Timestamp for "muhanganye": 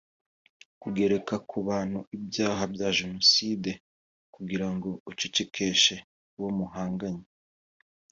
6.57-7.25